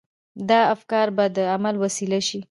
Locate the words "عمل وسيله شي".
1.53-2.39